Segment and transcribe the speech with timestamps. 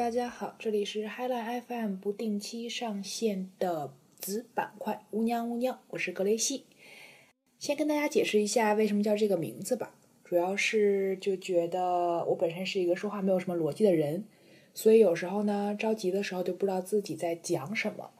[0.00, 6.64] 大家好，这里是 Highline FM 不定期上线的子板块，乌娘乌娘，我是格雷西。
[7.58, 9.94] 先跟大家解释一下为什么叫这个名字吧，
[10.24, 14.24] 主要是就觉得我本身是一个说话没有什么逻辑的人，
[14.72, 18.10] 所以有时候呢着急的时候就不知道自己在讲什么，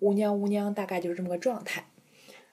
[0.00, 1.86] 乌娘乌娘大概就是这么个状态。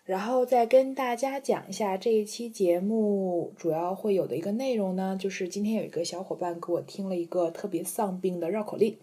[0.08, 8.98] 然后再跟大家讲一下这一期节目主要会有的一个内容呢，就是今天有一个小伙伴给我听了一个特别丧病的绕口令，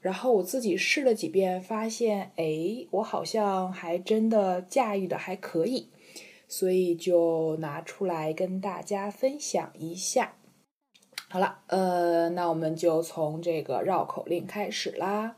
[0.00, 5.90] 然后我自己试了几遍，发现哎，我好像还真的驾驭的还可以，
[6.48, 10.36] 所以就拿出来跟大家分享一下。
[11.28, 15.36] 好了，呃，那我们就从这个绕口令开始啦。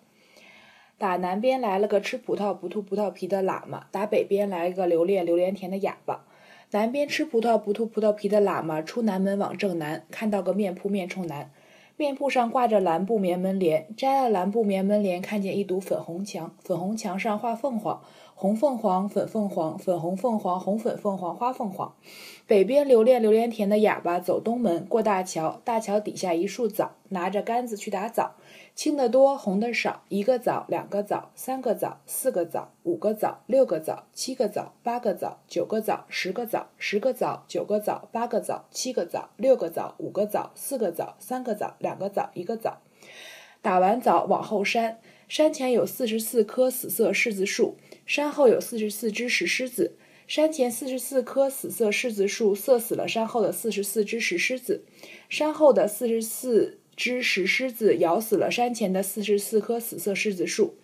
[1.00, 6.26] 打南边来了个吃葡萄不吐葡萄皮的喇嘛，打北边来了个留恋榴莲甜的哑巴。
[6.72, 11.50] 南边吃葡萄不吐葡萄皮的喇嘛出南门往正南，看到个面铺面冲南，
[11.96, 18.02] 面铺上挂着蓝布棉门帘，摘了蓝布棉门帘，看见一堵粉红墙，粉红墙上画凤凰。
[18.40, 21.94] 红凤凰，粉凤凰，粉红凤凰，红粉凤凰，花凤凰。
[22.46, 28.36] 北边留恋榴莲甜的哑巴走东门，过大桥，大桥底下一树枣，拿着杆子去打枣，
[28.74, 42.78] 青的多，红的少，一个枣，两个枣，三个枣，四个枣，五个枣，六个枣，七个枣，八个枣，九个枣，十个枣，十个枣，九个枣，八个枣，七个枣，六个枣，五个枣，四个枣，三个枣，两个枣，一个枣。
[43.60, 47.76] 打完枣往后山，山前有四十四棵死色柿子树。
[48.10, 49.94] 山后有四十四只石狮子，
[50.26, 54.82] 山前四十四棵死色柿子树，射死了山后的四十四只石狮子。
[55.28, 60.74] 山后的四十四只石狮子咬死了山前的四十四棵死色柿子树。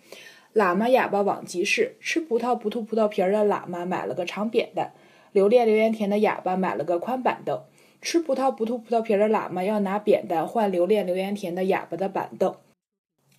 [0.53, 4.93] 喇嘛哑巴往集市，吃葡萄不吐葡萄皮儿的喇嘛买了个长扁担，
[5.33, 7.61] 留恋榴莲甜的哑巴买了个宽板凳。
[8.01, 12.55] 吃葡萄不吐葡萄皮儿的喇嘛要拿扁担换留恋榴莲甜的哑巴的板凳。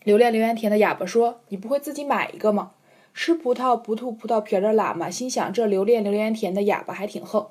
[0.04, 2.72] 留恋榴莲甜的哑巴说：“你不会自己买一个吗？”
[3.20, 7.48] 吃葡萄不吐葡萄皮儿的喇嘛心想：这留恋榴莲甜的哑巴还挺横。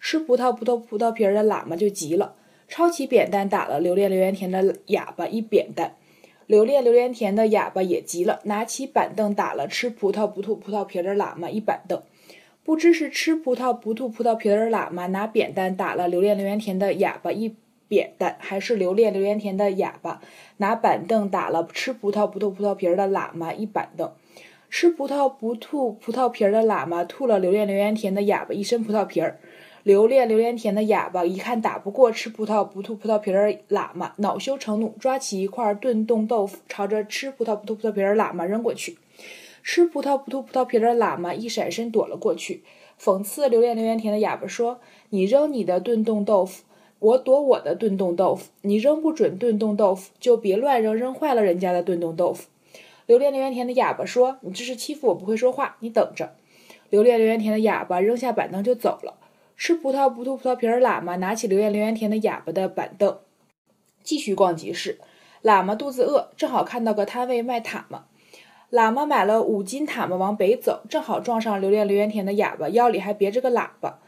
[0.00, 2.36] 吃葡萄不吐葡萄皮儿的喇嘛就急了，
[2.68, 5.94] 抄起扁担打了留恋榴莲甜的哑巴一扁担。
[6.46, 12.00] 留恋榴莲甜的哑巴也急了，拿起板凳打了吃葡萄不吐葡萄皮儿的喇嘛一板凳。
[12.64, 17.54] 不知是吃葡萄不吐葡萄皮儿的喇嘛拿扁担打了留恋榴莲甜的哑巴一
[17.88, 20.22] 扁担，还是留恋榴莲甜的哑巴
[20.56, 24.10] 拿板凳打了吃葡萄不吐葡萄皮儿的喇嘛一板凳。
[24.70, 29.40] 吃葡萄不吐葡萄皮儿的喇嘛吐了留恋榴莲甜的哑巴一身葡萄皮儿，
[29.82, 38.96] 留恋榴莲甜的哑巴一看打不过吃葡萄不吐葡萄皮儿喇嘛，恼羞成怒，抓起一块炖冻豆腐，朝着吃葡萄不吐葡萄皮儿喇嘛扔过去。
[39.64, 42.62] 吃葡萄不吐葡萄皮儿的喇嘛一闪身躲了过去，
[42.98, 46.62] 讽刺留恋榴莲甜的哑巴说：“你扔你的炖冻豆腐，
[47.00, 48.46] 我躲我的炖冻豆腐。
[48.62, 52.46] 你扔不准炖冻豆腐，就别乱扔，扔坏了人家的炖冻豆腐。”
[53.10, 56.36] 留恋榴莲甜的哑巴说：“你这是欺负我不会说话，你等着。”
[56.90, 59.16] 留恋榴莲甜的哑巴扔下板凳就走了。
[59.56, 63.18] 吃葡萄不吐葡萄皮儿喇嘛拿起留恋榴莲甜的哑巴的板凳，
[64.04, 65.00] 继续逛集市。
[65.42, 68.04] 喇嘛肚子饿，正好看到个摊位卖塔嘛。
[68.70, 73.98] 喇嘛买了五斤塔嘛，往北走，正好撞上留恋榴莲甜的哑巴，腰里还别着个喇叭。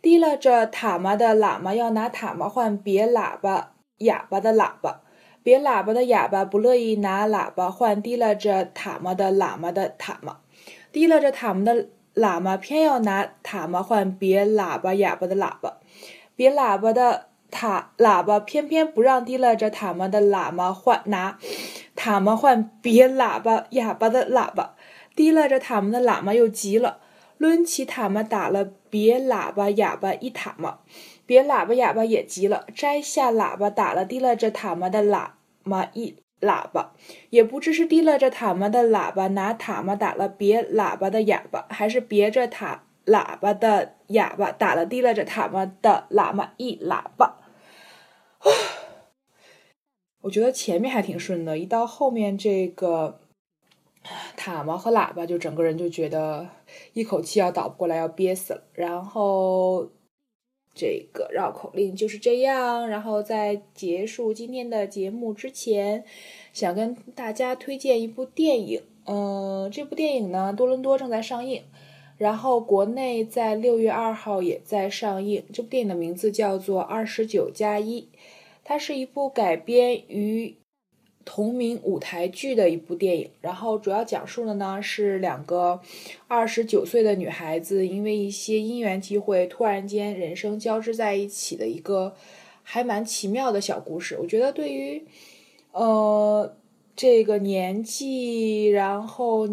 [0.00, 5.02] 提拉着塔嘛的喇嘛要拿塔嘛换别喇叭哑巴的喇叭。
[5.46, 10.38] 别喇叭的哑巴不乐意拿喇叭换提拉着塔嘛的喇嘛的塔嘛，
[10.90, 11.86] 提拉着塔嘛的
[12.16, 15.74] 喇嘛偏要拿塔嘛换别喇叭哑巴的喇叭，
[16.34, 21.38] 别喇叭的塔喇叭偏偏不让提拉着塔嘛的喇嘛换拿
[21.94, 24.74] 塔嘛换别喇叭哑巴的喇叭，
[25.14, 26.98] 提拉着塔嘛的喇嘛又急了，
[27.38, 30.78] 抡起塔嘛打了别喇叭哑巴一塔嘛。
[31.26, 35.30] 别喇叭哑巴也急了，摘下喇叭打了提拉着塔嘛的喇
[35.64, 36.92] 嘛一喇叭，
[37.30, 47.38] 也不知是提拉着塔嘛的喇叭拿塔嘛打了别喇叭的哑巴，还是别着塔喇叭的哑巴打了提拉着塔嘛的喇嘛一喇叭。
[50.20, 53.18] 我觉得前面还挺顺的，一到后面这个
[54.36, 56.48] 塔嘛和喇叭，就整个人就觉得
[56.92, 59.90] 一口气要倒不过来，要憋死了，然后。
[60.76, 62.88] 这个绕口令就是这样。
[62.88, 66.04] 然后在结束今天的节目之前，
[66.52, 68.82] 想跟大家推荐一部电影。
[69.06, 71.64] 嗯，这部电影呢，多伦多正在上映，
[72.18, 75.42] 然后国内在六月二号也在上映。
[75.52, 78.02] 这部电影的名字叫做《二十九加一》，
[78.62, 80.56] 它是一部改编于。
[81.26, 85.80] 同名舞台剧的一部电影，然后主要讲述的呢是两个
[86.28, 92.14] 二十九岁的女孩子，因为一些因缘机会，突然间人生交织在一起的一个
[92.62, 94.16] 还蛮奇妙的小故事。
[94.18, 95.04] 我觉得对于
[95.72, 96.54] 呃
[96.94, 99.48] 这个年纪，然后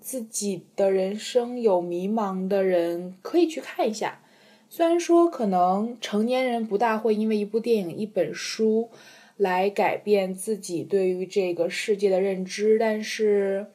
[0.00, 4.22] 自己的人生有迷茫的人，可以去看一下。
[4.70, 8.90] 虽然说可能成年人不大会因为一部电影、一本书
[9.38, 13.68] 来改变自己对于这个世界的认知，但是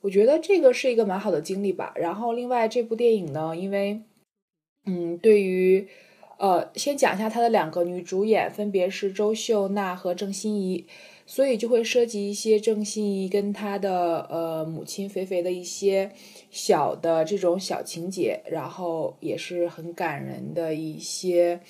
[0.00, 1.92] 我觉得这个是一个蛮好的经历吧。
[1.96, 4.00] 然后另外这部电影呢，因为
[4.86, 5.86] 嗯，对于
[6.38, 10.86] 呃，先讲一下它的两个女主演，分别是周秀娜和郑欣宜。
[11.24, 16.10] 所以就会涉及一些郑欣宜跟她的呃母亲肥肥的一些
[16.50, 21.60] 小的这种小情节，然后也是很感人的一些，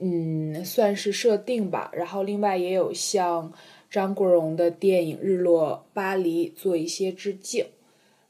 [0.00, 1.90] 嗯，算是设定吧。
[1.94, 3.52] 然后另外也有向
[3.90, 7.66] 张国荣的电影《日落巴黎》做一些致敬，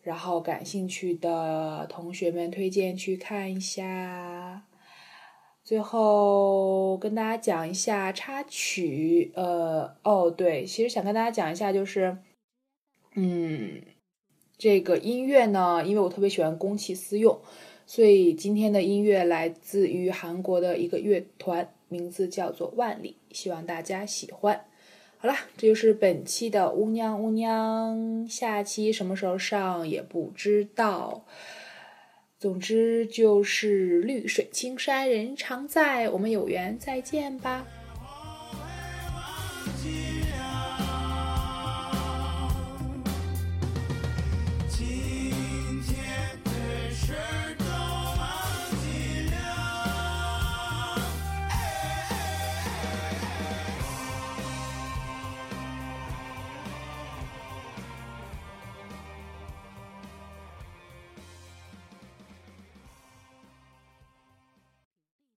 [0.02, 4.64] 然后感兴趣的同学们推荐去看一下。
[5.62, 12.16] 最后跟大家讲一下插曲，呃，哦，对，其实想跟大家讲一下，就是，
[13.14, 13.82] 嗯，
[14.56, 17.38] 这个音乐呢，因为我特别喜欢公器私用，
[17.90, 24.66] 所以今天的音乐来自于韩国的一个乐团，名字叫做万里，希望大家喜欢。
[25.16, 31.24] 好了，这就是本期的乌娘乌娘，下期什么时候上也不知道。
[32.38, 37.66] 总之就是绿水青山人常在，我们有缘再见吧。